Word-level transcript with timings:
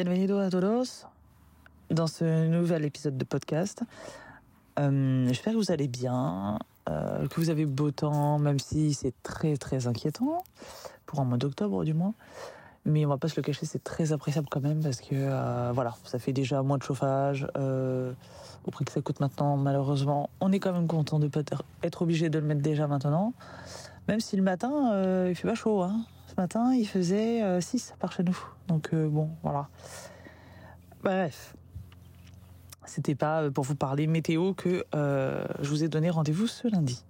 Bienvenido 0.00 0.38
a 0.38 0.48
todos 0.48 1.06
dans 1.90 2.06
ce 2.06 2.46
nouvel 2.46 2.84
épisode 2.84 3.18
de 3.18 3.24
podcast. 3.24 3.82
Euh, 4.78 5.26
J'espère 5.26 5.54
que 5.54 5.58
vous 5.58 5.72
allez 5.72 5.88
bien, 5.88 6.60
euh, 6.88 7.26
que 7.26 7.40
vous 7.40 7.50
avez 7.50 7.66
beau 7.66 7.90
temps, 7.90 8.38
même 8.38 8.60
si 8.60 8.94
c'est 8.94 9.12
très 9.24 9.56
très 9.56 9.88
inquiétant, 9.88 10.44
pour 11.04 11.18
un 11.18 11.24
mois 11.24 11.36
d'octobre 11.36 11.84
du 11.84 11.94
moins. 11.94 12.14
Mais 12.84 13.04
on 13.06 13.08
va 13.08 13.16
pas 13.16 13.26
se 13.26 13.34
le 13.34 13.42
cacher, 13.42 13.66
c'est 13.66 13.82
très 13.82 14.12
appréciable 14.12 14.46
quand 14.48 14.60
même 14.60 14.80
parce 14.84 15.00
que 15.00 15.08
euh, 15.14 15.72
voilà, 15.74 15.96
ça 16.04 16.20
fait 16.20 16.32
déjà 16.32 16.62
moins 16.62 16.78
de 16.78 16.84
chauffage. 16.84 17.44
Au 17.56 18.70
prix 18.70 18.84
que 18.84 18.92
ça 18.92 19.00
coûte 19.00 19.18
maintenant, 19.18 19.56
malheureusement, 19.56 20.30
on 20.40 20.52
est 20.52 20.60
quand 20.60 20.72
même 20.72 20.86
content 20.86 21.18
de 21.18 21.26
pas 21.26 21.40
être- 21.82 22.02
obligé 22.02 22.30
de 22.30 22.38
le 22.38 22.46
mettre 22.46 22.62
déjà 22.62 22.86
maintenant. 22.86 23.32
Même 24.06 24.20
si 24.20 24.36
le 24.36 24.44
matin, 24.44 25.26
il 25.28 25.34
fait 25.34 25.48
pas 25.48 25.56
chaud. 25.56 25.82
Hein. 25.82 26.02
Matin, 26.38 26.72
il 26.72 26.86
faisait 26.86 27.42
euh, 27.42 27.60
6 27.60 27.94
par 27.98 28.12
chez 28.12 28.22
nous. 28.22 28.38
Donc 28.68 28.90
euh, 28.94 29.08
bon, 29.08 29.28
voilà. 29.42 29.68
Bref. 31.02 31.54
C'était 32.86 33.16
pas 33.16 33.42
euh, 33.42 33.50
pour 33.50 33.64
vous 33.64 33.74
parler 33.74 34.06
météo 34.06 34.54
que 34.54 34.84
euh, 34.94 35.44
je 35.60 35.68
vous 35.68 35.84
ai 35.84 35.88
donné 35.88 36.10
rendez-vous 36.10 36.46
ce 36.46 36.68
lundi. 36.68 37.04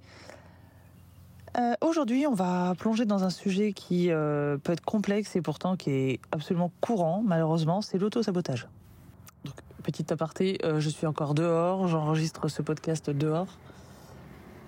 Euh, 1.58 1.74
Aujourd'hui, 1.80 2.26
on 2.26 2.34
va 2.34 2.74
plonger 2.78 3.04
dans 3.04 3.24
un 3.24 3.30
sujet 3.30 3.72
qui 3.72 4.10
euh, 4.10 4.56
peut 4.58 4.72
être 4.72 4.84
complexe 4.84 5.36
et 5.36 5.42
pourtant 5.42 5.76
qui 5.76 5.90
est 5.90 6.20
absolument 6.32 6.70
courant, 6.80 7.22
malheureusement, 7.24 7.82
c'est 7.82 7.98
l'auto-sabotage. 7.98 8.68
Donc, 9.44 9.54
petit 9.82 10.12
aparté, 10.12 10.58
euh, 10.64 10.80
je 10.80 10.88
suis 10.88 11.06
encore 11.06 11.34
dehors, 11.34 11.86
j'enregistre 11.88 12.48
ce 12.48 12.62
podcast 12.62 13.10
dehors. 13.10 13.48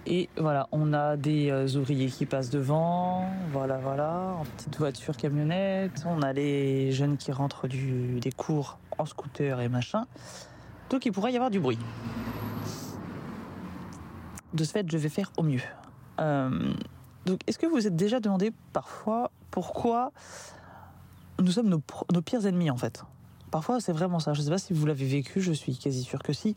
Et 0.07 0.29
voilà, 0.37 0.69
on 0.73 0.93
a 0.93 1.17
des 1.17 1.51
euh, 1.51 1.67
ouvriers 1.77 2.09
qui 2.09 2.25
passent 2.25 2.51
devant, 2.51 3.27
voilà, 3.53 3.79
voilà, 3.79 4.35
en 4.39 4.45
petite 4.45 4.79
voiture 4.79 5.17
camionnette, 5.17 6.05
on 6.07 6.23
a 6.23 6.33
les 6.33 6.91
jeunes 6.91 7.17
qui 7.17 7.33
rentrent 7.33 7.69
des 7.69 8.33
cours 8.33 8.79
en 8.99 9.05
scooter 9.05 9.61
et 9.61 9.69
machin. 9.69 10.07
Donc 10.89 11.05
il 11.05 11.13
pourrait 11.13 11.33
y 11.33 11.37
avoir 11.37 11.51
du 11.51 11.61
bruit. 11.61 11.79
De 14.55 14.65
ce 14.65 14.73
fait, 14.73 14.91
je 14.91 14.97
vais 14.97 15.09
faire 15.09 15.31
au 15.37 15.43
mieux. 15.43 15.63
Euh, 16.19 16.73
donc, 17.27 17.41
est-ce 17.47 17.59
que 17.59 17.67
vous 17.67 17.75
vous 17.75 17.87
êtes 17.87 17.97
déjà 17.97 18.21
demandé 18.21 18.53
parfois 18.73 19.31
pourquoi 19.51 20.13
nous 21.39 21.53
sommes 21.53 21.69
nos 21.69 22.23
pires 22.23 22.47
ennemis 22.47 22.71
en 22.71 22.77
fait? 22.77 23.05
Parfois, 23.51 23.81
c'est 23.81 23.93
vraiment 23.93 24.19
ça. 24.19 24.33
Je 24.33 24.41
ne 24.41 24.45
sais 24.45 24.51
pas 24.51 24.59
si 24.59 24.73
vous 24.73 24.87
l'avez 24.87 25.07
vécu, 25.07 25.41
je 25.41 25.53
suis 25.53 25.77
quasi 25.77 26.03
sûr 26.03 26.23
que 26.23 26.33
si. 26.33 26.55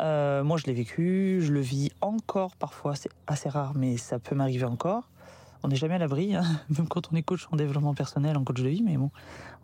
Euh, 0.00 0.42
moi, 0.42 0.56
je 0.56 0.66
l'ai 0.66 0.72
vécu, 0.72 1.40
je 1.42 1.52
le 1.52 1.60
vis 1.60 1.90
encore 2.00 2.56
parfois. 2.56 2.94
C'est 2.94 3.10
assez 3.26 3.48
rare, 3.48 3.72
mais 3.74 3.96
ça 3.96 4.18
peut 4.18 4.34
m'arriver 4.34 4.64
encore. 4.64 5.08
On 5.62 5.68
n'est 5.68 5.76
jamais 5.76 5.94
à 5.94 5.98
l'abri, 5.98 6.34
hein, 6.34 6.42
même 6.76 6.88
quand 6.88 7.12
on 7.12 7.16
est 7.16 7.22
coach 7.22 7.46
en 7.52 7.56
développement 7.56 7.94
personnel, 7.94 8.36
en 8.36 8.44
coach 8.44 8.60
de 8.60 8.68
vie, 8.68 8.82
mais 8.82 8.96
bon, 8.96 9.10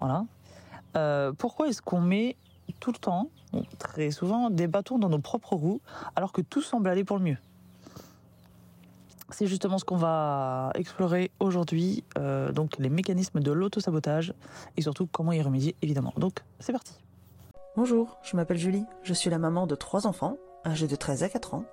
voilà. 0.01 0.25
Euh, 0.97 1.33
pourquoi 1.33 1.69
est-ce 1.69 1.83
qu'on 1.83 2.01
met 2.01 2.37
tout 2.81 2.93
le 2.93 2.99
temps, 2.99 3.31
très 3.79 4.11
souvent, 4.11 4.51
des 4.51 4.69
bâtons 4.69 4.99
dans 4.99 5.09
nos 5.09 5.19
propres 5.19 5.55
roues, 5.55 5.81
alors 6.15 6.33
que 6.33 6.41
tout 6.41 6.63
semble 6.63 6.89
aller 6.89 7.05
pour 7.05 7.19
le 7.19 7.25
mieux? 7.25 7.37
C'est 9.31 9.47
justement 9.47 9.79
ce 9.79 9.85
qu'on 9.85 9.97
va 9.97 10.71
explorer 10.75 11.31
aujourd'hui, 11.41 12.05
euh, 12.17 12.51
donc 12.53 12.79
les 12.79 12.89
mécanismes 12.89 13.41
de 13.41 13.53
l'autosabotage 13.53 14.33
et 14.77 14.83
surtout 14.83 15.07
comment 15.07 15.33
y 15.33 15.43
remédier, 15.43 15.75
évidemment. 15.83 16.15
Donc, 16.17 16.45
c'est 16.61 16.73
parti. 16.73 16.95
Bonjour, 17.77 18.19
je 18.23 18.35
m'appelle 18.35 18.57
Julie, 18.57 18.87
je 19.03 19.15
suis 19.15 19.31
la 19.31 19.39
maman 19.39 19.67
de 19.67 19.77
trois 19.77 20.07
enfants, 20.07 20.37
âgés 20.67 20.89
de 20.89 20.97
13 20.97 21.23
à 21.23 21.29
4 21.29 21.55
ans, 21.55 21.65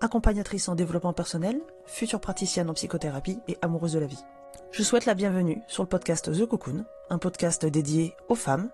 accompagnatrice 0.00 0.68
en 0.68 0.74
développement 0.74 1.12
personnel, 1.12 1.60
future 1.84 2.20
praticienne 2.20 2.70
en 2.70 2.74
psychothérapie 2.74 3.40
et 3.48 3.58
amoureuse 3.60 3.92
de 3.92 3.98
la 3.98 4.06
vie. 4.06 4.24
Je 4.70 4.82
souhaite 4.82 5.04
la 5.04 5.14
bienvenue 5.14 5.60
sur 5.66 5.82
le 5.82 5.88
podcast 5.88 6.32
The 6.32 6.46
Cocoon, 6.46 6.84
un 7.10 7.18
podcast 7.18 7.66
dédié 7.66 8.14
aux 8.28 8.34
femmes 8.34 8.70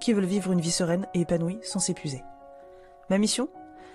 qui 0.00 0.12
veulent 0.12 0.24
vivre 0.24 0.52
une 0.52 0.60
vie 0.60 0.70
sereine 0.70 1.06
et 1.14 1.22
épanouie 1.22 1.58
sans 1.62 1.80
s'épuiser. 1.80 2.22
Ma 3.08 3.18
mission 3.18 3.48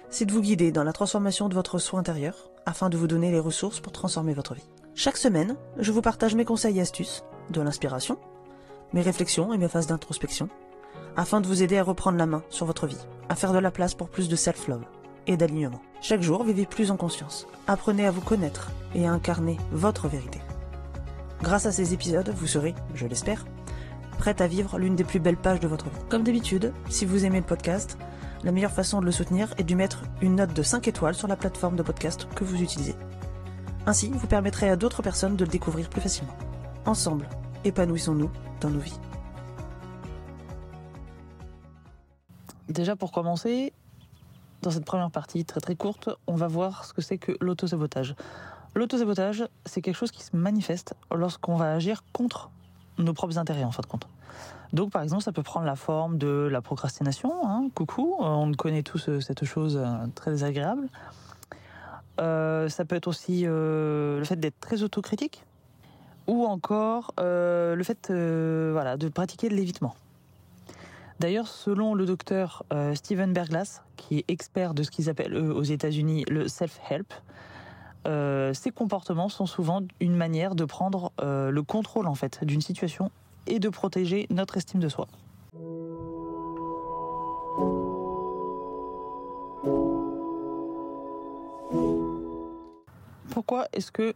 C'est 0.09 0.25
de 0.25 0.33
vous 0.33 0.41
guider 0.41 0.73
dans 0.73 0.83
la 0.83 0.93
transformation 0.93 1.47
de 1.47 1.55
votre 1.55 1.79
soi 1.79 1.99
intérieur 1.99 2.49
afin 2.65 2.89
de 2.89 2.97
vous 2.97 3.07
donner 3.07 3.31
les 3.31 3.39
ressources 3.39 3.79
pour 3.79 3.93
transformer 3.93 4.33
votre 4.33 4.55
vie. 4.55 4.69
Chaque 4.93 5.17
semaine, 5.17 5.55
je 5.77 5.91
vous 5.91 6.01
partage 6.01 6.35
mes 6.35 6.45
conseils 6.45 6.79
et 6.79 6.81
astuces, 6.81 7.23
de 7.51 7.61
l'inspiration, 7.61 8.17
mes 8.93 9.01
réflexions 9.01 9.53
et 9.53 9.57
mes 9.57 9.69
phases 9.69 9.87
d'introspection 9.87 10.49
afin 11.17 11.41
de 11.41 11.47
vous 11.47 11.63
aider 11.63 11.77
à 11.77 11.83
reprendre 11.83 12.17
la 12.17 12.25
main 12.25 12.43
sur 12.49 12.65
votre 12.65 12.87
vie, 12.87 13.07
à 13.29 13.35
faire 13.35 13.53
de 13.53 13.59
la 13.59 13.71
place 13.71 13.93
pour 13.93 14.09
plus 14.09 14.29
de 14.29 14.35
self-love 14.35 14.85
et 15.27 15.37
d'alignement. 15.37 15.81
Chaque 16.01 16.21
jour, 16.21 16.43
vivez 16.43 16.65
plus 16.65 16.91
en 16.91 16.97
conscience. 16.97 17.47
Apprenez 17.67 18.05
à 18.05 18.11
vous 18.11 18.21
connaître 18.21 18.71
et 18.93 19.07
à 19.07 19.11
incarner 19.11 19.57
votre 19.71 20.07
vérité. 20.07 20.39
Grâce 21.41 21.65
à 21.65 21.71
ces 21.71 21.93
épisodes, 21.93 22.33
vous 22.35 22.47
serez, 22.47 22.75
je 22.93 23.07
l'espère, 23.07 23.45
prête 24.17 24.41
à 24.41 24.47
vivre 24.47 24.77
l'une 24.77 24.95
des 24.95 25.03
plus 25.03 25.19
belles 25.19 25.37
pages 25.37 25.59
de 25.59 25.67
votre 25.67 25.85
vie. 25.85 26.05
Comme 26.09 26.23
d'habitude, 26.23 26.73
si 26.89 27.05
vous 27.05 27.25
aimez 27.25 27.39
le 27.39 27.45
podcast, 27.45 27.97
la 28.43 28.51
meilleure 28.51 28.71
façon 28.71 28.99
de 28.99 29.05
le 29.05 29.11
soutenir 29.11 29.53
est 29.57 29.63
de 29.63 29.75
mettre 29.75 30.03
une 30.21 30.35
note 30.35 30.53
de 30.53 30.63
5 30.63 30.87
étoiles 30.87 31.15
sur 31.15 31.27
la 31.27 31.35
plateforme 31.35 31.75
de 31.75 31.83
podcast 31.83 32.27
que 32.35 32.43
vous 32.43 32.61
utilisez. 32.61 32.95
Ainsi, 33.85 34.11
vous 34.13 34.27
permettrez 34.27 34.69
à 34.69 34.75
d'autres 34.75 35.01
personnes 35.01 35.35
de 35.35 35.45
le 35.45 35.51
découvrir 35.51 35.89
plus 35.89 36.01
facilement. 36.01 36.35
Ensemble, 36.85 37.27
épanouissons-nous 37.63 38.29
dans 38.61 38.69
nos 38.69 38.79
vies. 38.79 38.99
Déjà 42.69 42.95
pour 42.95 43.11
commencer, 43.11 43.73
dans 44.61 44.71
cette 44.71 44.85
première 44.85 45.11
partie 45.11 45.45
très 45.45 45.59
très 45.59 45.75
courte, 45.75 46.09
on 46.27 46.35
va 46.35 46.47
voir 46.47 46.85
ce 46.85 46.93
que 46.93 47.01
c'est 47.01 47.17
que 47.17 47.33
l'autosabotage. 47.39 48.15
L'autosabotage, 48.73 49.47
c'est 49.65 49.81
quelque 49.81 49.95
chose 49.95 50.11
qui 50.11 50.23
se 50.23 50.35
manifeste 50.35 50.95
lorsqu'on 51.13 51.55
va 51.55 51.73
agir 51.73 52.03
contre 52.11 52.49
nos 52.97 53.13
propres 53.13 53.37
intérêts 53.37 53.63
en 53.63 53.71
fin 53.71 53.81
de 53.81 53.87
compte. 53.87 54.07
Donc 54.73 54.91
par 54.91 55.03
exemple, 55.03 55.23
ça 55.23 55.31
peut 55.31 55.43
prendre 55.43 55.65
la 55.65 55.75
forme 55.75 56.17
de 56.17 56.49
la 56.51 56.61
procrastination, 56.61 57.31
hein, 57.47 57.69
coucou, 57.73 58.17
euh, 58.19 58.25
on 58.25 58.51
connaît 58.53 58.83
tous 58.83 59.07
euh, 59.07 59.21
cette 59.21 59.45
chose 59.45 59.77
euh, 59.81 60.07
très 60.15 60.31
désagréable. 60.31 60.87
Ça 62.17 62.85
peut 62.85 62.95
être 62.95 63.07
aussi 63.07 63.43
le 63.45 64.21
fait 64.23 64.37
d'être 64.37 64.59
très 64.59 64.83
autocritique, 64.83 65.43
ou 66.27 66.45
encore 66.45 67.13
le 67.17 67.81
fait 67.83 68.09
voilà, 68.09 68.95
de 68.95 69.09
pratiquer 69.09 69.49
de 69.49 69.53
l'évitement. 69.53 69.95
D'ailleurs, 71.19 71.47
selon 71.47 71.93
le 71.93 72.05
docteur 72.05 72.63
euh, 72.73 72.93
Steven 72.93 73.31
Berglas, 73.31 73.81
qui 73.95 74.19
est 74.19 74.25
expert 74.27 74.73
de 74.73 74.83
ce 74.83 74.91
qu'ils 74.91 75.09
appellent 75.09 75.35
aux 75.35 75.63
États-Unis 75.63 76.25
le 76.29 76.47
self-help, 76.47 77.13
euh, 78.05 78.53
ces 78.53 78.71
comportements 78.71 79.29
sont 79.29 79.45
souvent 79.45 79.81
une 79.99 80.15
manière 80.15 80.55
de 80.55 80.65
prendre 80.65 81.13
euh, 81.21 81.51
le 81.51 81.63
contrôle 81.63 82.07
en 82.07 82.15
fait 82.15 82.43
d'une 82.43 82.61
situation 82.61 83.11
et 83.47 83.59
de 83.59 83.69
protéger 83.69 84.27
notre 84.29 84.57
estime 84.57 84.81
de 84.81 84.89
soi. 84.89 85.07
Pourquoi 93.29 93.67
est-ce 93.73 93.91
que 93.91 94.13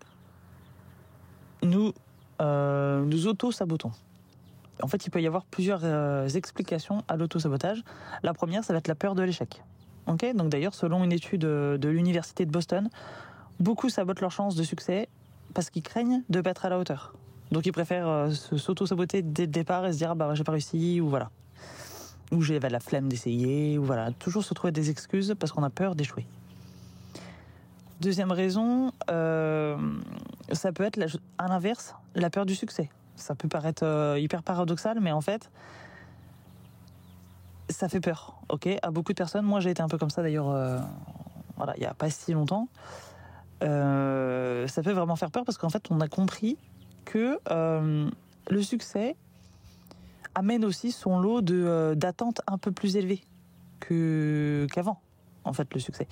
nous 1.64 1.94
nous 2.42 3.28
auto-sabotons? 3.28 3.92
Fait, 4.90 5.06
il 5.06 5.10
peut 5.10 5.22
y 5.22 5.28
avoir 5.28 5.46
plusieurs 5.46 5.82
euh, 5.84 6.28
explications 6.28 7.04
à 7.08 7.16
l'autosabotage. 7.16 7.84
La 8.24 8.34
première, 8.34 8.64
ça 8.64 8.74
va 8.74 8.80
être 8.80 8.88
la 8.88 8.96
peur 8.96 9.16
de 9.16 9.24
l'échec. 9.24 9.62
Donc 10.34 10.50
d'ailleurs, 10.50 10.74
selon 10.74 11.04
une 11.04 11.12
étude 11.12 11.46
euh, 11.46 11.78
de 11.78 11.88
l'université 11.88 12.46
de 12.46 12.52
Boston, 12.52 12.90
beaucoup 13.60 13.90
sabotent 13.90 14.22
leurs 14.22 14.32
chances 14.32 14.56
de 14.56 14.64
succès 14.64 15.08
parce 15.54 15.70
qu'ils 15.70 15.84
craignent 15.84 16.24
de 16.30 16.38
ne 16.40 16.42
pas 16.42 16.50
être 16.50 16.66
à 16.66 16.70
la 16.70 16.80
hauteur. 16.80 17.14
Donc 17.52 17.66
ils 17.66 17.72
préfèrent 17.72 18.08
euh, 18.08 18.32
s'auto-saboter 18.32 19.22
dès 19.22 19.44
le 19.44 19.52
départ 19.52 19.86
et 19.86 19.94
se 19.94 19.98
dire 19.98 20.12
ah 20.12 20.16
bah 20.16 20.34
j'ai 20.34 20.44
pas 20.44 20.52
réussi 20.52 21.00
ou 21.00 21.10
voilà. 21.10 21.30
Ou 22.32 22.42
j'ai 22.42 22.60
la 22.60 22.80
flemme 22.80 23.08
d'essayer 23.08 23.78
ou 23.78 23.84
voilà. 23.84 24.12
Toujours 24.12 24.44
se 24.44 24.54
trouver 24.54 24.72
des 24.72 24.90
excuses 24.90 25.36
parce 25.40 25.52
qu'on 25.52 25.64
a 25.64 25.70
peur 25.70 25.96
d'échouer. 25.96 26.26
Deuxième 28.02 28.32
raison, 28.32 28.92
euh, 29.12 29.78
ça 30.52 30.72
peut 30.72 30.84
être 30.84 31.00
à 31.38 31.48
l'inverse, 31.48 31.96
la 32.16 32.30
peur 32.30 32.46
du 32.46 32.56
succès 32.56 32.90
ça 33.20 33.36
peut 33.36 33.48
paraître 33.48 33.84
euh, 33.86 34.20
hyper 34.20 34.44
paradoxal, 34.44 35.00
mais 35.00 35.12
en 35.12 35.22
fait, 35.22 35.50
ça 37.70 37.90
fait 37.90 38.00
peur, 38.00 38.40
ok? 38.50 38.68
À 38.82 38.92
beaucoup 38.92 39.14
de 39.14 39.18
personnes. 39.18 39.46
Moi, 39.46 39.60
j'ai 39.60 39.72
été 39.72 39.82
un 39.82 39.88
peu 39.88 39.98
comme 39.98 40.10
ça 40.10 40.22
d'ailleurs, 40.22 40.50
euh, 40.50 40.80
voilà, 41.58 41.76
il 41.78 41.82
n'y 41.82 41.86
a 41.86 41.94
pas 41.94 42.10
si 42.10 42.34
longtemps. 42.34 42.68
Euh, 43.64 44.68
ça 44.68 44.82
peut 44.82 44.92
vraiment 44.92 45.16
faire 45.16 45.32
peur 45.32 45.44
parce 45.44 45.58
qu'en 45.58 45.70
fait, 45.70 45.84
on 45.92 46.00
a 46.00 46.08
compris 46.08 46.58
que 47.06 47.40
le 47.50 48.62
succès 48.62 49.16
amène 50.36 50.64
aussi 50.64 50.92
son 50.92 51.20
lot 51.20 51.42
de, 51.42 51.94
d'attentes 51.98 52.42
un 52.48 52.58
peu 52.58 52.72
plus 52.72 52.96
élevées 52.96 53.24
qu'avant, 53.80 55.02
en 55.44 55.54
fait, 55.54 55.74
le 55.74 55.80
succès. 55.80 56.08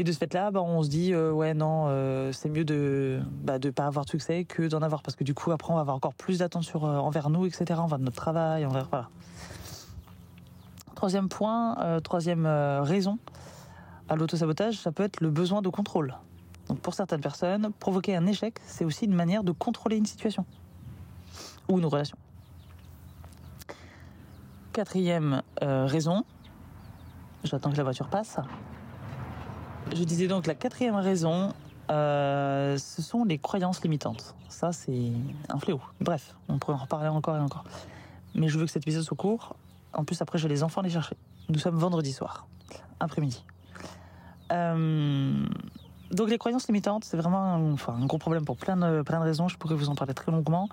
Et 0.00 0.02
de 0.02 0.12
ce 0.12 0.16
fait-là, 0.16 0.50
bah, 0.50 0.62
on 0.62 0.82
se 0.82 0.88
dit, 0.88 1.12
euh, 1.12 1.30
ouais, 1.30 1.52
non, 1.52 1.84
euh, 1.88 2.32
c'est 2.32 2.48
mieux 2.48 2.64
de 2.64 3.20
bah, 3.42 3.58
de 3.58 3.68
pas 3.68 3.84
avoir 3.84 4.06
de 4.06 4.10
succès 4.10 4.46
que 4.46 4.62
d'en 4.62 4.80
avoir, 4.80 5.02
parce 5.02 5.14
que 5.14 5.24
du 5.24 5.34
coup, 5.34 5.50
après, 5.50 5.70
on 5.70 5.74
va 5.74 5.82
avoir 5.82 5.94
encore 5.94 6.14
plus 6.14 6.38
d'attentes 6.38 6.62
sur, 6.62 6.86
euh, 6.86 6.96
envers 6.96 7.28
nous, 7.28 7.44
etc., 7.44 7.78
envers 7.78 7.98
notre 7.98 8.16
travail, 8.16 8.64
envers, 8.64 8.88
voilà. 8.88 9.10
Troisième 10.94 11.28
point, 11.28 11.78
euh, 11.80 12.00
troisième 12.00 12.46
raison 12.46 13.18
à 14.08 14.16
l'autosabotage, 14.16 14.78
ça 14.78 14.90
peut 14.90 15.02
être 15.02 15.20
le 15.20 15.28
besoin 15.28 15.60
de 15.60 15.68
contrôle. 15.68 16.14
Donc 16.68 16.78
pour 16.78 16.94
certaines 16.94 17.20
personnes, 17.20 17.70
provoquer 17.78 18.16
un 18.16 18.26
échec, 18.26 18.56
c'est 18.64 18.86
aussi 18.86 19.04
une 19.04 19.14
manière 19.14 19.44
de 19.44 19.52
contrôler 19.52 19.98
une 19.98 20.06
situation 20.06 20.46
ou 21.68 21.78
une 21.78 21.84
relation. 21.84 22.16
quatrième 24.72 25.42
raison, 25.60 26.24
j'attends 27.44 27.70
que 27.70 27.76
la 27.76 27.84
voiture 27.84 28.08
passe. 28.08 28.38
Je 29.92 30.04
disais 30.04 30.28
donc 30.28 30.46
la 30.46 30.54
quatrième 30.54 30.94
raison, 30.94 31.52
euh, 31.90 32.78
ce 32.78 33.02
sont 33.02 33.24
les 33.24 33.38
croyances 33.38 33.82
limitantes. 33.82 34.34
Ça, 34.48 34.72
c'est 34.72 35.12
un 35.48 35.58
fléau. 35.58 35.80
Bref, 36.00 36.34
on 36.48 36.58
pourrait 36.58 36.74
en 36.74 36.82
reparler 36.82 37.08
encore 37.08 37.36
et 37.36 37.40
encore. 37.40 37.64
Mais 38.34 38.48
je 38.48 38.58
veux 38.58 38.66
que 38.66 38.70
cet 38.70 38.84
épisode 38.84 39.02
soit 39.02 39.16
court. 39.16 39.56
En 39.92 40.04
plus, 40.04 40.22
après, 40.22 40.38
j'ai 40.38 40.48
les 40.48 40.62
enfants 40.62 40.80
à 40.80 40.84
les 40.84 40.90
chercher. 40.90 41.16
Nous 41.48 41.58
sommes 41.58 41.76
vendredi 41.76 42.12
soir, 42.12 42.46
après-midi. 43.00 43.44
Euh, 44.52 45.44
donc 46.12 46.28
les 46.28 46.38
croyances 46.38 46.68
limitantes, 46.68 47.04
c'est 47.04 47.16
vraiment 47.16 47.54
un, 47.54 48.06
gros 48.06 48.18
problème 48.18 48.44
pour 48.44 48.56
plein 48.56 48.76
de, 48.76 49.02
plein 49.02 49.18
de 49.18 49.24
raisons. 49.24 49.48
Je 49.48 49.56
pourrais 49.56 49.74
vous 49.74 49.88
en 49.88 49.96
parler 49.96 50.14
très 50.14 50.30
longuement. 50.30 50.68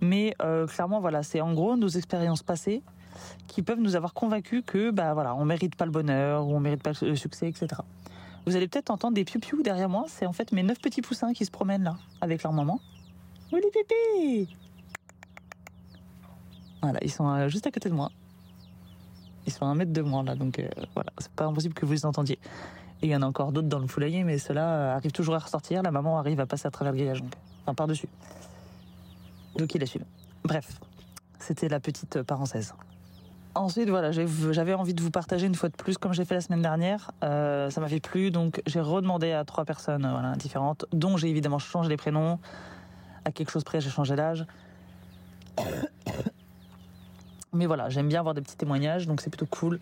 Mais 0.00 0.34
euh, 0.42 0.66
clairement, 0.68 1.00
voilà, 1.00 1.24
c'est 1.24 1.40
en 1.40 1.52
gros 1.52 1.76
nos 1.76 1.88
expériences 1.88 2.42
passées 2.44 2.82
qui 3.48 3.62
peuvent 3.62 3.80
nous 3.80 3.96
avoir 3.96 4.14
convaincus 4.14 4.62
que 4.64 4.90
bah 4.90 5.14
voilà, 5.14 5.34
on 5.34 5.44
mérite 5.44 5.76
pas 5.76 5.84
le 5.84 5.90
bonheur 5.90 6.46
ou 6.46 6.54
on 6.54 6.60
mérite 6.60 6.82
pas 6.82 6.92
le 7.02 7.16
succès, 7.16 7.48
etc. 7.48 7.82
Vous 8.46 8.56
allez 8.56 8.66
peut-être 8.66 8.90
entendre 8.90 9.14
des 9.14 9.24
piou-piou 9.24 9.62
derrière 9.62 9.88
moi. 9.88 10.04
C'est 10.08 10.26
en 10.26 10.32
fait 10.32 10.52
mes 10.52 10.62
neuf 10.62 10.80
petits 10.80 11.02
poussins 11.02 11.32
qui 11.32 11.44
se 11.44 11.50
promènent 11.50 11.84
là 11.84 11.96
avec 12.20 12.42
leur 12.42 12.52
maman. 12.52 12.80
Les 13.52 13.60
pépés 13.60 14.48
Voilà, 16.80 16.98
ils 17.02 17.10
sont 17.10 17.28
euh, 17.28 17.48
juste 17.48 17.66
à 17.66 17.70
côté 17.70 17.88
de 17.88 17.94
moi. 17.94 18.10
Ils 19.46 19.52
sont 19.52 19.66
à 19.66 19.68
un 19.68 19.74
mètre 19.74 19.92
de 19.92 20.00
moi 20.00 20.22
là, 20.22 20.34
donc 20.34 20.58
euh, 20.58 20.68
voilà, 20.94 21.10
c'est 21.18 21.30
pas 21.32 21.44
impossible 21.44 21.74
que 21.74 21.84
vous 21.84 21.92
les 21.92 22.06
entendiez. 22.06 22.38
Et 23.02 23.06
il 23.06 23.10
y 23.10 23.16
en 23.16 23.22
a 23.22 23.26
encore 23.26 23.52
d'autres 23.52 23.68
dans 23.68 23.78
le 23.78 23.86
foulailler, 23.86 24.24
mais 24.24 24.38
ceux-là 24.38 24.68
euh, 24.68 24.96
arrivent 24.96 25.12
toujours 25.12 25.34
à 25.34 25.38
ressortir. 25.38 25.82
La 25.82 25.90
maman 25.90 26.18
arrive 26.18 26.40
à 26.40 26.46
passer 26.46 26.66
à 26.66 26.70
travers 26.70 26.92
le 26.92 26.98
grillage, 26.98 27.22
enfin 27.62 27.74
par-dessus. 27.74 28.08
Donc 29.56 29.74
il 29.74 29.80
la 29.80 29.86
suivent. 29.86 30.06
Bref, 30.44 30.80
c'était 31.38 31.68
la 31.68 31.78
petite 31.78 32.22
parenthèse. 32.22 32.74
Ensuite, 33.54 33.90
voilà, 33.90 34.12
j'avais 34.12 34.72
envie 34.72 34.94
de 34.94 35.02
vous 35.02 35.10
partager 35.10 35.46
une 35.46 35.54
fois 35.54 35.68
de 35.68 35.76
plus, 35.76 35.98
comme 35.98 36.14
j'ai 36.14 36.24
fait 36.24 36.34
la 36.34 36.40
semaine 36.40 36.62
dernière. 36.62 37.10
Euh, 37.22 37.68
ça 37.68 37.82
m'avait 37.82 38.00
plu, 38.00 38.30
donc 38.30 38.62
j'ai 38.66 38.80
redemandé 38.80 39.32
à 39.32 39.44
trois 39.44 39.66
personnes 39.66 40.34
différentes, 40.38 40.86
dont 40.92 41.18
j'ai 41.18 41.28
évidemment 41.28 41.58
changé 41.58 41.90
les 41.90 41.98
prénoms. 41.98 42.38
À 43.26 43.32
quelque 43.32 43.50
chose 43.50 43.62
près, 43.62 43.82
j'ai 43.82 43.90
changé 43.90 44.16
l'âge. 44.16 44.46
Mais 47.52 47.66
voilà, 47.66 47.90
j'aime 47.90 48.08
bien 48.08 48.20
avoir 48.20 48.34
des 48.34 48.40
petits 48.40 48.56
témoignages, 48.56 49.06
donc 49.06 49.20
c'est 49.20 49.28
plutôt 49.28 49.46
cool. 49.46 49.80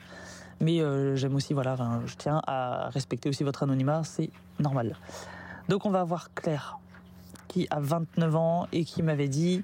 Mais 0.60 0.80
euh, 0.80 1.14
j'aime 1.14 1.36
aussi, 1.36 1.54
voilà, 1.54 1.76
je 2.06 2.16
tiens 2.16 2.42
à 2.46 2.90
respecter 2.90 3.28
aussi 3.28 3.44
votre 3.44 3.62
anonymat, 3.62 4.02
c'est 4.02 4.30
normal. 4.58 4.96
Donc 5.68 5.86
on 5.86 5.90
va 5.90 6.02
voir 6.02 6.34
Claire, 6.34 6.80
qui 7.46 7.68
a 7.70 7.78
29 7.78 8.34
ans 8.34 8.66
et 8.72 8.84
qui 8.84 9.04
m'avait 9.04 9.28
dit, 9.28 9.62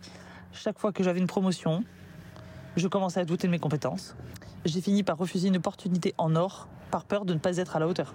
chaque 0.53 0.79
fois 0.79 0.93
que 0.93 1.03
j'avais 1.03 1.19
une 1.19 1.27
promotion, 1.27 1.83
je 2.77 2.89
commençais 2.89 3.21
à 3.21 3.25
douter 3.25 3.47
de 3.47 3.53
mes 3.53 3.59
compétences. 3.59 4.15
J'ai 4.65 4.81
fini 4.81 5.03
par 5.03 5.17
refuser 5.17 5.49
une 5.49 5.57
opportunité 5.57 6.15
en 6.19 6.37
or 6.37 6.69
par 6.91 7.05
peur 7.05 7.25
de 7.25 7.35
ne 7.35 7.39
pas 7.39 7.57
être 7.57 7.77
à 7.77 7.79
la 7.79 7.89
hauteur. 7.89 8.13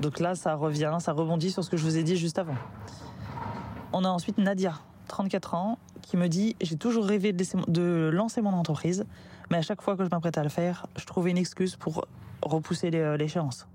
Donc 0.00 0.20
là, 0.20 0.34
ça 0.34 0.54
revient, 0.54 0.96
ça 1.00 1.12
rebondit 1.12 1.50
sur 1.50 1.64
ce 1.64 1.70
que 1.70 1.76
je 1.76 1.82
vous 1.82 1.96
ai 1.96 2.04
dit 2.04 2.16
juste 2.16 2.38
avant. 2.38 2.54
On 3.92 4.04
a 4.04 4.08
ensuite 4.08 4.38
Nadia, 4.38 4.74
34 5.08 5.54
ans, 5.54 5.78
qui 6.02 6.16
me 6.16 6.28
dit 6.28 6.54
J'ai 6.60 6.76
toujours 6.76 7.04
rêvé 7.04 7.32
de, 7.32 8.10
lancer 8.12 8.40
mon 8.40 8.52
entreprise, 8.52 9.04
mais 9.50 9.56
à 9.56 9.62
chaque 9.62 9.82
fois 9.82 9.96
que 9.96 10.04
je 10.04 10.10
m'apprêtais 10.10 10.38
à 10.38 10.44
le 10.44 10.48
faire, 10.50 10.86
je 10.96 11.04
trouvais 11.04 11.30
une 11.30 11.38
excuse 11.38 11.74
pour 11.76 12.06
repousser 12.42 12.90
les- 12.90 13.16
l'échéance. 13.16 13.66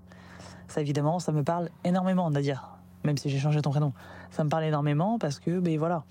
Ça, 0.68 0.80
évidemment, 0.80 1.18
ça 1.18 1.30
me 1.32 1.42
parle 1.42 1.68
énormément, 1.84 2.30
Nadia, 2.30 2.62
même 3.04 3.18
si 3.18 3.28
j'ai 3.28 3.38
changé 3.38 3.60
ton 3.60 3.70
prénom. 3.70 3.92
Ça 4.30 4.44
me 4.44 4.48
parle 4.48 4.64
énormément 4.64 5.18
parce 5.18 5.38
que, 5.38 5.60
ben 5.60 5.78
voilà, 5.78 6.04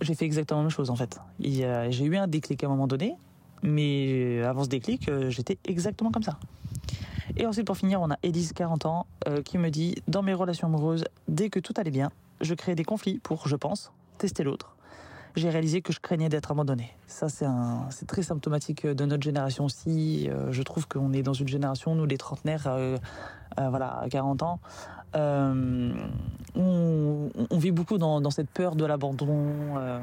j'ai 0.00 0.14
fait 0.14 0.24
exactement 0.24 0.60
la 0.60 0.64
même 0.64 0.70
chose 0.70 0.90
en 0.90 0.96
fait. 0.96 1.20
Euh, 1.44 1.90
J'ai 1.90 2.04
eu 2.04 2.16
un 2.16 2.26
déclic 2.26 2.62
à 2.64 2.66
un 2.66 2.70
moment 2.70 2.86
donné, 2.86 3.14
mais 3.62 4.42
avant 4.42 4.64
ce 4.64 4.68
déclic, 4.68 5.08
euh, 5.08 5.30
j'étais 5.30 5.58
exactement 5.64 6.10
comme 6.10 6.22
ça. 6.22 6.38
Et 7.36 7.46
ensuite, 7.46 7.66
pour 7.66 7.76
finir, 7.76 8.00
on 8.00 8.10
a 8.10 8.16
Elise, 8.22 8.52
40 8.52 8.86
ans, 8.86 9.06
euh, 9.28 9.42
qui 9.42 9.56
me 9.58 9.70
dit 9.70 9.94
Dans 10.08 10.22
mes 10.22 10.34
relations 10.34 10.66
amoureuses, 10.66 11.04
dès 11.28 11.48
que 11.48 11.60
tout 11.60 11.74
allait 11.76 11.90
bien, 11.90 12.10
je 12.40 12.54
créais 12.54 12.74
des 12.74 12.84
conflits 12.84 13.18
pour, 13.18 13.46
je 13.46 13.56
pense, 13.56 13.92
tester 14.18 14.42
l'autre. 14.42 14.74
J'ai 15.36 15.48
réalisé 15.48 15.80
que 15.80 15.92
je 15.92 16.00
craignais 16.00 16.28
d'être 16.28 16.50
abandonnée. 16.50 16.90
Ça, 17.06 17.28
c'est 17.28 18.06
très 18.06 18.22
symptomatique 18.22 18.86
de 18.86 19.04
notre 19.04 19.22
génération 19.22 19.64
aussi. 19.64 20.28
Euh, 20.28 20.50
je 20.50 20.62
trouve 20.62 20.88
qu'on 20.88 21.12
est 21.12 21.22
dans 21.22 21.32
une 21.34 21.48
génération, 21.48 21.94
nous 21.94 22.06
les 22.06 22.18
trentenaires, 22.18 22.66
euh, 22.66 22.96
euh, 22.96 22.98
voilà, 23.56 23.98
à 24.00 24.08
40 24.08 24.42
ans, 24.42 24.60
euh, 25.16 25.92
on, 26.54 27.28
vit 27.52 27.70
beaucoup 27.70 27.98
dans, 27.98 28.30
cette 28.30 28.50
peur 28.50 28.76
de 28.76 28.84
l'abandon. 28.84 29.46
euh. 29.76 29.98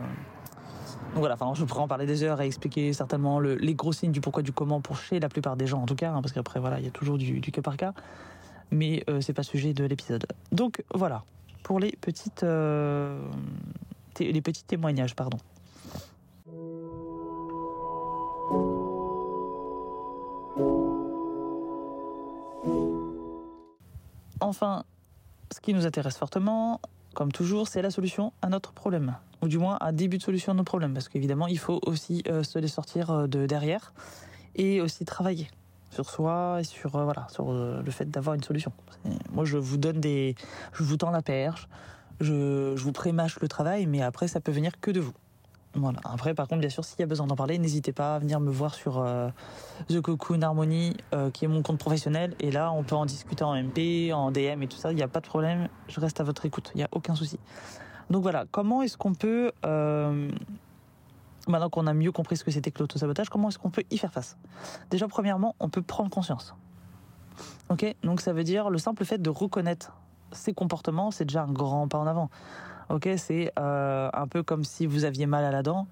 Donc 1.13 1.19
voilà, 1.19 1.35
enfin, 1.35 1.53
je 1.55 1.63
pourrais 1.63 1.81
en 1.81 1.87
parler 1.87 2.05
des 2.05 2.23
heures 2.23 2.41
et 2.41 2.45
expliquer 2.45 2.93
certainement 2.93 3.39
le- 3.39 3.55
les 3.55 3.73
gros 3.73 3.93
signes 3.93 4.11
du 4.11 4.21
pourquoi 4.21 4.43
du 4.43 4.51
comment 4.51 4.81
pour 4.81 4.97
chez 4.97 5.19
la 5.19 5.29
plupart 5.29 5.55
des 5.55 5.65
gens 5.65 5.81
en 5.81 5.85
tout 5.85 5.95
cas, 5.95 6.11
hein, 6.11 6.21
parce 6.21 6.33
qu'après 6.33 6.59
voilà, 6.59 6.79
il 6.79 6.85
y 6.85 6.87
a 6.87 6.91
toujours 6.91 7.17
du, 7.17 7.39
cas 7.39 7.61
par 7.61 7.77
cas. 7.77 7.93
Mais 8.71 9.03
euh, 9.09 9.21
c'est 9.21 9.33
pas 9.33 9.43
sujet 9.43 9.73
de 9.73 9.85
l'épisode. 9.85 10.25
Donc 10.51 10.83
voilà, 10.93 11.23
pour 11.63 11.79
les 11.79 11.93
petites, 12.01 12.43
euh, 12.43 13.21
les 14.19 14.41
petits 14.41 14.65
témoignages, 14.65 15.15
pardon. 15.15 15.37
Enfin, 24.39 24.83
ce 25.53 25.59
qui 25.59 25.73
nous 25.73 25.85
intéresse 25.85 26.17
fortement, 26.17 26.81
comme 27.13 27.31
toujours, 27.31 27.67
c'est 27.67 27.81
la 27.81 27.91
solution 27.91 28.33
à 28.41 28.49
notre 28.49 28.73
problème, 28.73 29.15
ou 29.41 29.47
du 29.47 29.57
moins 29.57 29.77
un 29.81 29.91
début 29.91 30.17
de 30.17 30.23
solution 30.23 30.51
à 30.51 30.55
nos 30.55 30.63
problèmes, 30.63 30.93
parce 30.93 31.09
qu'évidemment, 31.09 31.47
il 31.47 31.57
faut 31.57 31.79
aussi 31.85 32.23
euh, 32.27 32.43
se 32.43 32.59
les 32.59 32.67
sortir 32.67 33.09
euh, 33.09 33.27
de 33.27 33.45
derrière 33.45 33.93
et 34.55 34.81
aussi 34.81 35.05
travailler 35.05 35.47
sur 35.89 36.09
soi 36.09 36.57
et 36.59 36.63
sur 36.63 36.95
euh, 36.95 37.03
voilà 37.05 37.27
sur 37.29 37.51
le 37.51 37.91
fait 37.91 38.05
d'avoir 38.05 38.35
une 38.35 38.43
solution. 38.43 38.71
Moi, 39.31 39.45
je 39.45 39.57
vous 39.57 39.77
donne 39.77 39.99
des, 39.99 40.35
je 40.73 40.83
vous 40.83 40.97
tends 40.97 41.11
la 41.11 41.21
perche, 41.21 41.67
je, 42.19 42.73
je 42.75 42.83
vous 42.83 42.91
prémâche 42.91 43.39
le 43.39 43.47
travail, 43.47 43.85
mais 43.85 44.01
après, 44.01 44.27
ça 44.27 44.39
peut 44.39 44.51
venir 44.51 44.79
que 44.79 44.91
de 44.91 44.99
vous. 44.99 45.13
Voilà. 45.77 45.99
Après, 46.05 46.33
par 46.33 46.47
contre, 46.47 46.61
bien 46.61 46.69
sûr, 46.69 46.83
s'il 46.83 46.99
y 46.99 47.03
a 47.03 47.05
besoin 47.05 47.27
d'en 47.27 47.35
parler, 47.35 47.59
n'hésitez 47.59 47.93
pas 47.93 48.15
à 48.15 48.19
venir 48.19 48.39
me 48.39 48.49
voir 48.49 48.73
sur 48.73 48.97
euh, 48.99 49.29
The 49.89 50.01
Cocoon 50.01 50.41
Harmony, 50.41 50.97
euh, 51.13 51.29
qui 51.29 51.45
est 51.45 51.47
mon 51.47 51.61
compte 51.61 51.77
professionnel. 51.77 52.35
Et 52.39 52.51
là, 52.51 52.71
on 52.71 52.83
peut 52.83 52.95
en 52.95 53.05
discuter 53.05 53.43
en 53.43 53.55
MP, 53.55 54.11
en 54.11 54.31
DM 54.31 54.63
et 54.63 54.67
tout 54.67 54.77
ça. 54.77 54.91
Il 54.91 54.95
n'y 54.95 55.03
a 55.03 55.07
pas 55.07 55.19
de 55.19 55.27
problème. 55.27 55.69
Je 55.87 55.99
reste 55.99 56.19
à 56.19 56.23
votre 56.23 56.45
écoute. 56.45 56.71
Il 56.73 56.77
n'y 56.79 56.83
a 56.83 56.89
aucun 56.91 57.13
souci. 57.13 57.39
Donc 58.09 58.23
voilà, 58.23 58.45
comment 58.51 58.81
est-ce 58.81 58.97
qu'on 58.97 59.13
peut, 59.13 59.51
euh, 59.65 60.31
maintenant 61.47 61.69
qu'on 61.69 61.85
a 61.87 61.93
mieux 61.93 62.11
compris 62.11 62.37
ce 62.37 62.43
que 62.43 62.51
c'était 62.51 62.71
que 62.71 62.79
l'autosabotage, 62.79 63.29
comment 63.29 63.49
est-ce 63.49 63.59
qu'on 63.59 63.69
peut 63.69 63.83
y 63.91 63.97
faire 63.97 64.11
face? 64.11 64.37
Déjà, 64.89 65.07
premièrement, 65.07 65.55
on 65.59 65.69
peut 65.69 65.81
prendre 65.81 66.09
conscience. 66.09 66.55
Ok? 67.69 67.85
Donc 68.03 68.21
ça 68.21 68.33
veut 68.33 68.43
dire 68.43 68.69
le 68.69 68.77
simple 68.77 69.05
fait 69.05 69.21
de 69.21 69.29
reconnaître 69.29 69.93
ces 70.31 70.53
comportements, 70.53 71.11
c'est 71.11 71.25
déjà 71.25 71.43
un 71.43 71.51
grand 71.51 71.87
pas 71.87 71.99
en 71.99 72.07
avant. 72.07 72.29
Ok, 72.89 73.09
c'est 73.17 73.51
euh, 73.59 74.09
un 74.13 74.27
peu 74.27 74.43
comme 74.43 74.63
si 74.63 74.85
vous 74.85 75.03
aviez 75.03 75.25
mal 75.25 75.43
à 75.43 75.51
la 75.51 75.61
dent. 75.61 75.87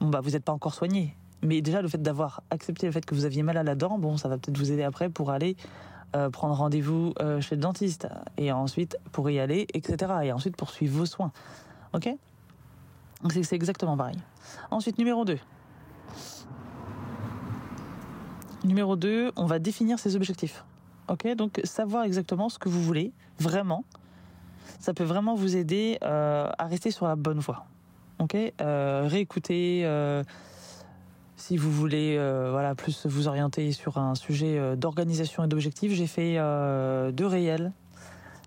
Bon 0.00 0.08
bah 0.08 0.20
vous 0.20 0.30
n'êtes 0.30 0.44
pas 0.44 0.52
encore 0.52 0.72
soigné, 0.72 1.14
mais 1.42 1.60
déjà 1.60 1.82
le 1.82 1.88
fait 1.88 2.00
d'avoir 2.00 2.42
accepté 2.50 2.86
le 2.86 2.92
fait 2.92 3.04
que 3.04 3.14
vous 3.14 3.26
aviez 3.26 3.42
mal 3.42 3.58
à 3.58 3.62
la 3.62 3.74
dent, 3.74 3.98
bon 3.98 4.16
ça 4.16 4.28
va 4.28 4.38
peut-être 4.38 4.56
vous 4.56 4.72
aider 4.72 4.82
après 4.82 5.10
pour 5.10 5.30
aller 5.30 5.56
euh, 6.16 6.30
prendre 6.30 6.54
rendez-vous 6.54 7.12
euh, 7.20 7.42
chez 7.42 7.56
le 7.56 7.60
dentiste 7.60 8.08
et 8.38 8.50
ensuite 8.50 8.96
pour 9.12 9.28
y 9.28 9.38
aller, 9.38 9.66
etc. 9.74 10.12
Et 10.22 10.32
ensuite 10.32 10.56
poursuivre 10.56 10.98
vos 10.98 11.06
soins. 11.06 11.32
Ok? 11.92 12.08
Donc 13.22 13.32
c'est 13.32 13.52
exactement 13.52 13.96
pareil. 13.96 14.16
Ensuite 14.70 14.96
numéro 14.96 15.26
2. 15.26 15.38
Numéro 18.64 18.96
2, 18.96 19.32
on 19.36 19.46
va 19.46 19.58
définir 19.58 19.98
ses 19.98 20.16
objectifs. 20.16 20.64
Ok, 21.08 21.26
donc 21.34 21.60
savoir 21.64 22.04
exactement 22.04 22.48
ce 22.48 22.58
que 22.58 22.68
vous 22.68 22.82
voulez, 22.82 23.12
vraiment, 23.38 23.84
ça 24.78 24.94
peut 24.94 25.04
vraiment 25.04 25.34
vous 25.34 25.56
aider 25.56 25.98
euh, 26.02 26.48
à 26.58 26.66
rester 26.66 26.90
sur 26.90 27.06
la 27.06 27.16
bonne 27.16 27.38
voie. 27.38 27.66
Ok, 28.18 28.34
Euh, 28.34 29.08
euh, 29.50 30.24
si 31.36 31.56
vous 31.56 31.72
voulez, 31.72 32.16
euh, 32.18 32.50
voilà, 32.50 32.74
plus 32.74 33.06
vous 33.06 33.28
orienter 33.28 33.72
sur 33.72 33.96
un 33.96 34.14
sujet 34.14 34.76
d'organisation 34.76 35.42
et 35.42 35.48
d'objectifs. 35.48 35.92
J'ai 35.92 36.06
fait 36.06 36.34
deux 37.12 37.26
réels. 37.26 37.72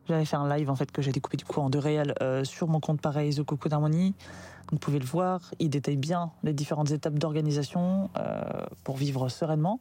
J'avais 0.07 0.25
fait 0.25 0.35
un 0.35 0.47
live 0.47 0.69
en 0.69 0.75
fait 0.75 0.91
que 0.91 1.01
j'ai 1.01 1.11
découpé 1.11 1.37
du 1.37 1.45
coup 1.45 1.59
en 1.61 1.69
deux 1.69 1.79
réels 1.79 2.13
sur 2.43 2.67
mon 2.67 2.79
compte 2.79 3.01
pareil 3.01 3.33
The 3.33 3.43
Coco 3.43 3.67
d'Harmonie. 3.67 4.13
Vous 4.71 4.77
pouvez 4.77 4.99
le 4.99 5.05
voir, 5.05 5.51
il 5.59 5.69
détaille 5.69 5.97
bien 5.97 6.31
les 6.43 6.53
différentes 6.53 6.91
étapes 6.91 7.17
d'organisation 7.17 8.09
pour 8.83 8.97
vivre 8.97 9.27
sereinement. 9.27 9.79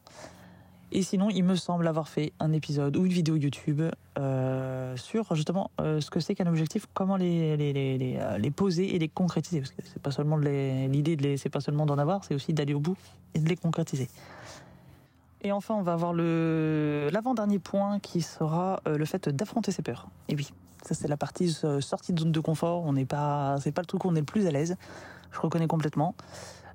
Et 0.95 1.01
sinon, 1.01 1.31
il 1.31 1.43
me 1.43 1.55
semble 1.55 1.87
avoir 1.87 2.07
fait 2.07 2.33
un 2.39 2.51
épisode 2.51 2.95
ou 2.97 3.05
une 3.07 3.11
vidéo 3.11 3.35
YouTube 3.35 3.81
euh, 4.19 4.95
sur 4.95 5.33
justement 5.33 5.71
euh, 5.81 5.99
ce 5.99 6.11
que 6.11 6.19
c'est 6.19 6.35
qu'un 6.35 6.45
objectif, 6.45 6.85
comment 6.93 7.17
les, 7.17 7.57
les, 7.57 7.73
les, 7.73 7.97
les, 7.97 8.17
euh, 8.19 8.37
les 8.37 8.51
poser 8.51 8.95
et 8.95 8.99
les 8.99 9.09
concrétiser. 9.09 9.59
Parce 9.61 9.71
que 9.71 9.81
c'est 9.91 10.01
pas 10.01 10.11
seulement 10.11 10.37
l'idée, 10.37 11.15
de 11.15 11.23
les- 11.23 11.37
c'est 11.37 11.49
pas 11.49 11.61
seulement 11.61 11.87
d'en 11.87 11.97
avoir, 11.97 12.23
c'est 12.23 12.35
aussi 12.35 12.53
d'aller 12.53 12.75
au 12.75 12.79
bout 12.79 12.95
et 13.33 13.39
de 13.39 13.49
les 13.49 13.55
concrétiser. 13.55 14.07
Et 15.41 15.51
enfin, 15.51 15.73
on 15.73 15.81
va 15.81 15.93
avoir 15.93 16.13
l'avant-dernier 16.13 17.57
point 17.57 17.99
qui 17.99 18.21
sera 18.21 18.79
le 18.85 19.03
fait 19.05 19.27
d'affronter 19.29 19.71
ses 19.71 19.81
peurs. 19.81 20.07
Et 20.29 20.35
oui, 20.35 20.47
ça 20.85 20.93
c'est 20.93 21.07
la 21.07 21.17
partie 21.17 21.51
sortie 21.81 22.13
de 22.13 22.19
zone 22.19 22.31
de 22.31 22.39
confort. 22.39 22.83
On 22.85 22.93
n'est 22.93 23.03
pas, 23.05 23.57
c'est 23.61 23.71
pas 23.71 23.81
le 23.81 23.87
truc 23.87 24.05
où 24.05 24.09
on 24.09 24.15
est 24.15 24.19
le 24.19 24.25
plus 24.25 24.45
à 24.45 24.51
l'aise. 24.51 24.77
Je 25.31 25.39
reconnais 25.39 25.67
complètement. 25.67 26.13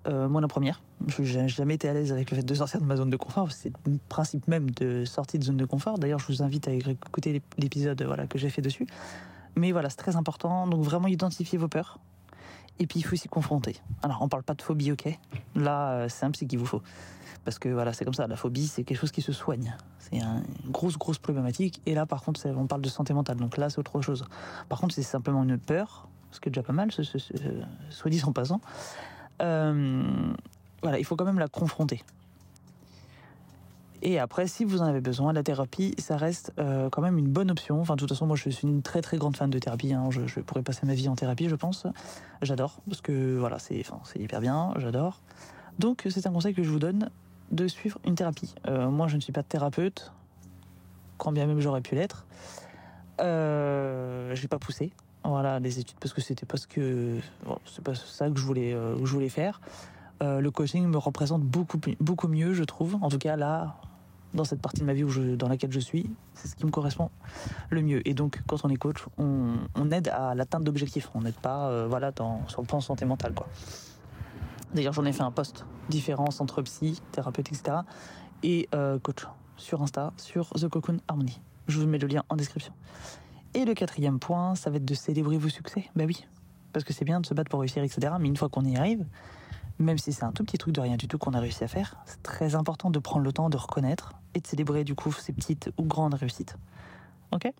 Euh, 0.09 0.29
moi, 0.29 0.41
la 0.41 0.49
première. 0.49 0.81
Je 1.07 1.39
n'ai 1.39 1.49
jamais 1.49 1.75
été 1.75 1.89
à 1.89 1.93
l'aise 1.93 2.13
avec 2.13 2.31
le 2.31 2.37
fait 2.37 2.43
de 2.43 2.55
sortir 2.55 2.81
de 2.81 2.87
ma 2.87 2.97
zone 2.97 3.11
de 3.11 3.17
confort. 3.17 3.53
C'est 3.53 3.73
le 3.87 3.99
principe 4.09 4.49
même 4.49 4.71
de 4.71 5.05
sortie 5.05 5.39
de 5.39 5.45
zone 5.45 5.57
de 5.57 5.65
confort. 5.65 5.99
D'ailleurs, 5.99 6.19
je 6.19 6.27
vous 6.29 6.43
invite 6.43 6.67
à 6.69 6.73
écouter 6.73 7.43
l'épisode 7.59 8.03
voilà, 8.03 8.27
que 8.27 8.39
j'ai 8.39 8.49
fait 8.49 8.63
dessus. 8.63 8.87
Mais 9.55 9.73
voilà, 9.73 9.91
c'est 9.91 9.97
très 9.97 10.17
important. 10.17 10.67
Donc, 10.67 10.83
vraiment 10.83 11.09
identifier 11.09 11.59
vos 11.59 11.69
peurs. 11.69 11.99
Et 12.79 12.87
puis, 12.87 13.01
il 13.01 13.03
faut 13.03 13.17
s'y 13.17 13.29
confronter. 13.29 13.77
Alors, 14.03 14.23
on 14.23 14.29
parle 14.29 14.45
pas 14.45 14.55
de 14.55 14.63
phobie, 14.63 14.93
ok? 14.93 15.19
Là, 15.57 15.91
euh, 15.91 16.09
c'est 16.09 16.25
un 16.25 16.31
psy 16.31 16.47
qu'il 16.47 16.59
vous 16.59 16.67
faut. 16.67 16.83
Parce 17.45 17.59
que 17.59 17.69
voilà, 17.69 17.93
c'est 17.93 18.05
comme 18.05 18.15
ça. 18.15 18.27
La 18.27 18.37
phobie, 18.37 18.67
c'est 18.67 18.85
quelque 18.85 18.99
chose 18.99 19.11
qui 19.11 19.23
se 19.23 19.33
soigne. 19.33 19.77
C'est 19.99 20.17
une 20.17 20.43
grosse, 20.71 20.97
grosse 20.97 21.19
problématique. 21.19 21.83
Et 21.87 21.95
là, 21.95 22.07
par 22.07 22.23
contre, 22.23 22.47
on 22.47 22.67
parle 22.67 22.83
de 22.83 22.89
santé 22.89 23.13
mentale. 23.13 23.37
Donc 23.37 23.57
là, 23.57 23.69
c'est 23.69 23.79
autre 23.79 24.01
chose. 24.01 24.25
Par 24.69 24.81
contre, 24.81 24.95
c'est 24.95 25.03
simplement 25.03 25.43
une 25.43 25.59
peur, 25.59 26.09
ce 26.31 26.41
qui 26.41 26.49
est 26.49 26.53
déjà 26.53 26.63
pas 26.63 26.73
mal, 26.73 26.91
soit 26.93 28.11
dit 28.11 28.23
en 28.25 28.33
passant. 28.33 28.61
Euh, 29.43 30.33
voilà, 30.83 30.99
il 30.99 31.05
faut 31.05 31.17
quand 31.17 31.25
même 31.25 31.39
la 31.39 31.49
confronter. 31.49 32.03
Et 34.01 34.21
après, 34.21 34.47
si 34.47 34.65
vous 34.65 34.81
en 34.81 34.85
avez 34.85 35.01
besoin, 35.01 35.33
la 35.33 35.43
thérapie, 35.43 35.95
ça 35.99 36.17
reste 36.17 36.53
euh, 36.61 36.89
quand 36.89 37.03
même 37.03 37.19
une 37.19 37.29
bonne 37.29 37.51
option. 37.51 37.81
Enfin, 37.81 37.95
de 37.95 38.01
toute 38.01 38.09
façon, 38.11 38.27
moi, 38.27 38.37
je 38.37 38.49
suis 38.49 38.69
une 38.69 38.83
très 38.83 39.03
très 39.03 39.17
grande 39.17 39.37
fan 39.37 39.51
de 39.51 39.59
thérapie. 39.59 39.93
Hein. 39.93 40.09
Je, 40.11 40.41
pourrais 40.41 40.63
passer 40.63 40.87
ma 40.87 40.95
vie 40.95 41.09
en 41.09 41.17
thérapie, 41.17 41.49
je 41.49 41.57
pense. 41.57 41.87
J'adore 42.41 42.81
parce 42.89 43.01
que 43.01 43.37
voilà, 43.39 43.59
c'est 43.59 43.83
hyper 44.17 44.41
bien. 44.41 44.73
J'adore. 44.77 45.21
Donc, 45.81 46.07
c'est 46.09 46.27
un 46.27 46.33
conseil 46.33 46.55
que 46.55 46.63
je 46.63 46.71
vous 46.71 46.79
donne 46.79 47.11
de 47.51 47.67
suivre 47.67 47.99
une 48.05 48.15
thérapie. 48.15 48.55
Euh, 48.69 48.89
moi, 48.89 49.09
je 49.09 49.17
ne 49.17 49.21
suis 49.21 49.33
pas 49.33 49.43
thérapeute, 49.43 50.13
quand 51.17 51.33
bien 51.33 51.47
même 51.47 51.61
j'aurais 51.61 51.81
pu 51.81 51.97
l'être. 51.97 52.27
Je 53.19 54.41
vais 54.41 54.49
pas 54.49 54.61
poussé 54.61 54.93
voilà 55.29 55.61
les 55.61 55.79
études 55.79 55.99
parce 56.01 56.13
que 56.13 56.21
c'était 56.21 56.47
parce 56.47 56.67
que 56.67 57.19
c'est 57.67 57.85
pas 57.85 57.95
ça 57.95 58.31
que 58.31 58.39
je 58.39 58.45
voulais 58.45 58.73
euh, 58.73 58.97
je 59.05 59.13
voulais 59.13 59.29
faire. 59.29 59.61
Euh, 60.23 60.41
le 60.41 60.51
coaching 60.51 60.87
me 60.87 60.99
représente 60.99 61.43
beaucoup 61.43 61.79
beaucoup 62.01 62.29
mieux 62.29 62.55
je 62.55 62.65
trouve. 62.65 62.97
En 63.01 63.09
tout 63.09 63.19
cas 63.19 63.37
là 63.37 63.77
dans 64.35 64.45
cette 64.45 64.61
partie 64.61 64.81
de 64.81 64.85
ma 64.85 64.93
vie 64.93 65.05
où 65.05 65.09
je, 65.09 65.37
dans 65.37 65.49
laquelle 65.49 65.73
je 65.73 65.81
suis 65.81 66.11
c'est 66.35 66.49
ce 66.49 66.57
qui 66.57 66.67
me 66.67 66.71
correspond 66.71 67.11
le 67.71 67.83
mieux. 67.83 68.07
Et 68.09 68.15
donc 68.15 68.43
quand 68.47 68.65
on 68.65 68.69
est 68.69 68.77
coach 68.77 69.05
on, 69.19 69.91
aide 69.91 70.09
à 70.09 70.35
l'atteinte 70.35 70.65
d'objectifs. 70.65 71.11
On 71.15 71.23
n'aide 71.23 71.35
pas 71.35 71.69
euh, 71.69 71.87
voilà 71.89 72.11
dans 72.13 72.47
sur 72.49 72.61
le 72.61 72.67
plan 72.67 72.81
santé 72.81 73.05
mentale 73.05 73.35
quoi. 73.35 73.49
D'ailleurs 74.75 74.93
j'en 74.93 75.05
ai 75.05 75.13
fait 75.13 75.23
un 75.23 75.31
post 75.31 75.65
différence 75.89 76.41
entre 76.41 76.63
psy 76.63 77.01
thérapeute 77.13 77.49
etc 77.49 77.79
et 78.43 78.69
coach 79.03 79.27
sur 79.57 79.83
Insta 79.83 80.13
sur 80.17 80.51
The 80.51 80.69
Cocoon 80.69 80.99
Harmony. 81.09 81.41
Je 81.67 81.81
vous 81.81 81.87
mets 81.87 81.99
le 81.99 82.07
lien 82.07 82.23
en 82.29 82.37
description 82.37 82.73
et 83.55 83.65
le 83.65 83.75
quatrième 83.75 84.19
point, 84.19 84.55
ça 84.55 84.71
va 84.71 84.77
être 84.77 84.85
de 84.85 84.95
célébrer 84.95 85.39
vos 85.39 85.49
succès. 85.49 85.89
Ben 85.97 86.07
oui, 86.07 86.27
parce 86.73 86.85
que 86.85 86.93
c'est 86.93 87.05
bien 87.05 87.21
de 87.21 87.27
se 87.27 87.35
battre 87.35 87.51
pour 87.51 87.61
réussir, 87.61 87.83
etc. 87.83 88.15
Mais 88.21 88.29
une 88.29 88.37
fois 88.37 88.49
qu'on 88.49 88.65
y 88.65 88.77
arrive, 88.77 89.05
même 89.79 89.99
si 89.99 90.13
c'est 90.13 90.25
un 90.25 90.33
tout 90.33 90.45
petit 90.45 90.59
truc 90.59 90.75
de 90.75 90.81
rien 90.81 90.97
du 90.97 91.09
tout 91.09 91.19
qu'on 91.19 91.33
a 91.33 91.41
réussi 91.41 91.65
à 91.65 91.69
faire, 91.69 91.97
c'est 92.05 92.23
très 92.23 92.55
important 92.55 92.91
de 92.91 92.99
prendre 92.99 93.25
le 93.25 93.33
temps 93.33 93.49
de 93.49 93.57
reconnaître 93.57 94.13
et 94.35 94.41
de 94.41 94.47
célébrer 94.47 94.85
du 94.85 94.95
coup 94.95 95.13
ces 95.13 95.33
petites 95.33 95.71
ou 95.79 95.85
grandes 95.85 96.15
réussites. 96.15 96.57
Ok? 97.33 97.53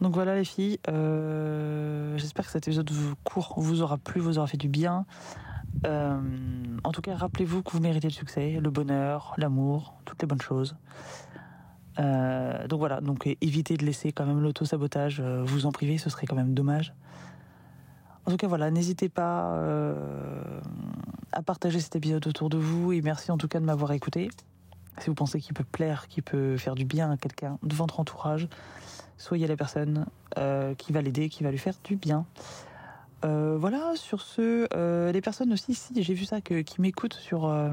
Donc 0.00 0.14
voilà 0.14 0.34
les 0.34 0.44
filles, 0.44 0.78
euh, 0.88 2.16
j'espère 2.16 2.46
que 2.46 2.50
cet 2.52 2.66
épisode 2.66 2.90
court 3.22 3.54
vous 3.58 3.82
aura 3.82 3.98
plu, 3.98 4.20
vous 4.20 4.38
aura 4.38 4.46
fait 4.46 4.56
du 4.56 4.68
bien. 4.68 5.04
Euh, 5.86 6.20
en 6.84 6.92
tout 6.92 7.02
cas, 7.02 7.16
rappelez-vous 7.16 7.62
que 7.62 7.72
vous 7.72 7.80
méritez 7.80 8.08
le 8.08 8.12
succès, 8.12 8.58
le 8.60 8.70
bonheur, 8.70 9.34
l'amour, 9.38 9.94
toutes 10.04 10.20
les 10.22 10.26
bonnes 10.26 10.40
choses. 10.40 10.76
Euh, 11.98 12.66
donc 12.68 12.78
voilà, 12.78 13.00
donc 13.00 13.26
évitez 13.40 13.76
de 13.76 13.84
laisser 13.84 14.12
quand 14.12 14.24
même 14.24 14.40
l'auto-sabotage 14.40 15.20
euh, 15.20 15.42
vous 15.44 15.66
en 15.66 15.72
priver, 15.72 15.98
ce 15.98 16.08
serait 16.08 16.26
quand 16.26 16.36
même 16.36 16.54
dommage. 16.54 16.94
En 18.26 18.30
tout 18.30 18.36
cas, 18.36 18.46
voilà, 18.46 18.70
n'hésitez 18.70 19.08
pas 19.08 19.58
à 21.32 21.42
partager 21.42 21.80
cet 21.80 21.96
épisode 21.96 22.26
autour 22.26 22.50
de 22.50 22.58
vous 22.58 22.92
et 22.92 23.00
merci 23.00 23.30
en 23.30 23.38
tout 23.38 23.48
cas 23.48 23.60
de 23.60 23.64
m'avoir 23.64 23.92
écouté. 23.92 24.30
Si 24.98 25.06
vous 25.06 25.14
pensez 25.14 25.40
qu'il 25.40 25.54
peut 25.54 25.64
plaire, 25.64 26.06
qu'il 26.06 26.22
peut 26.22 26.56
faire 26.58 26.74
du 26.74 26.84
bien 26.84 27.10
à 27.10 27.16
quelqu'un 27.16 27.58
de 27.62 27.74
votre 27.74 27.98
entourage, 27.98 28.46
soyez 29.16 29.46
la 29.46 29.56
personne 29.56 30.06
qui 30.76 30.92
va 30.92 31.00
l'aider, 31.00 31.28
qui 31.28 31.42
va 31.42 31.50
lui 31.50 31.58
faire 31.58 31.74
du 31.82 31.96
bien. 31.96 32.26
Euh, 33.24 33.56
voilà, 33.58 33.92
sur 33.96 34.22
ce, 34.22 34.66
euh, 34.74 35.12
les 35.12 35.20
personnes 35.20 35.52
aussi, 35.52 35.74
si 35.74 36.02
j'ai 36.02 36.14
vu 36.14 36.24
ça, 36.24 36.40
qui 36.40 36.80
m'écoutent 36.80 37.14
sur, 37.14 37.46
euh, 37.46 37.70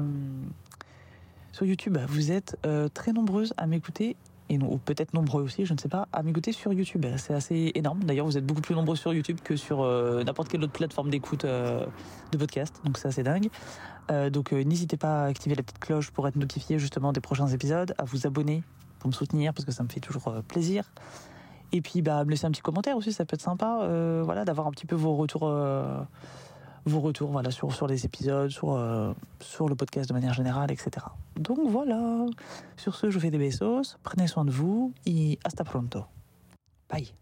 YouTube, 1.60 1.98
vous 2.06 2.30
êtes 2.30 2.56
très 2.94 3.12
nombreuses 3.12 3.52
à 3.56 3.66
m'écouter, 3.66 4.14
et 4.48 4.58
ou 4.58 4.78
peut-être 4.78 5.12
nombreux 5.12 5.42
aussi, 5.42 5.66
je 5.66 5.74
ne 5.74 5.78
sais 5.78 5.88
pas, 5.88 6.06
à 6.12 6.22
m'écouter 6.22 6.52
sur 6.52 6.72
YouTube. 6.72 7.04
C'est 7.16 7.34
assez 7.34 7.72
énorme. 7.74 8.04
D'ailleurs, 8.04 8.26
vous 8.26 8.38
êtes 8.38 8.46
beaucoup 8.46 8.60
plus 8.60 8.76
nombreux 8.76 8.94
sur 8.94 9.12
YouTube 9.12 9.38
que 9.42 9.56
sur 9.56 9.82
n'importe 10.24 10.50
quelle 10.50 10.62
autre 10.62 10.72
plateforme 10.72 11.10
d'écoute 11.10 11.44
de 11.44 12.38
podcast, 12.38 12.80
donc 12.84 12.96
c'est 12.96 13.08
assez 13.08 13.24
dingue. 13.24 13.48
donc 14.30 14.52
n'hésitez 14.52 14.96
pas 14.96 15.24
à 15.24 15.26
activer 15.26 15.56
la 15.56 15.64
petite 15.64 15.80
cloche 15.80 16.12
pour 16.12 16.28
être 16.28 16.36
notifié 16.36 16.78
justement 16.78 17.12
des 17.12 17.20
prochains 17.20 17.48
épisodes, 17.48 17.92
à 17.98 18.04
vous 18.04 18.24
abonner 18.28 18.62
pour 19.00 19.08
me 19.08 19.14
soutenir, 19.14 19.52
parce 19.52 19.64
que 19.64 19.72
ça 19.72 19.82
me 19.82 19.88
fait 19.88 19.98
toujours 19.98 20.32
plaisir. 20.46 20.84
Et 21.72 21.80
puis, 21.80 22.02
bah, 22.02 22.24
me 22.24 22.30
laisser 22.30 22.46
un 22.46 22.50
petit 22.50 22.62
commentaire 22.62 22.96
aussi, 22.96 23.12
ça 23.12 23.24
peut 23.24 23.34
être 23.34 23.42
sympa, 23.42 23.80
euh, 23.82 24.22
voilà, 24.24 24.44
d'avoir 24.44 24.66
un 24.66 24.70
petit 24.70 24.86
peu 24.86 24.96
vos 24.96 25.14
retours, 25.16 25.42
euh, 25.44 26.00
vos 26.86 27.00
retours, 27.00 27.30
voilà, 27.30 27.50
sur, 27.50 27.74
sur 27.74 27.86
les 27.86 28.06
épisodes, 28.06 28.50
sur, 28.50 28.72
euh, 28.72 29.12
sur 29.40 29.68
le 29.68 29.74
podcast 29.74 30.08
de 30.08 30.14
manière 30.14 30.32
générale, 30.32 30.70
etc. 30.70 30.90
Donc 31.36 31.58
voilà. 31.68 32.24
Sur 32.76 32.94
ce, 32.94 33.10
je 33.10 33.14
vous 33.14 33.20
fais 33.20 33.30
des 33.30 33.38
besos, 33.38 33.98
prenez 34.02 34.26
soin 34.26 34.44
de 34.44 34.50
vous 34.50 34.92
et 35.04 35.38
hasta 35.44 35.64
pronto. 35.64 36.04
Bye. 36.88 37.12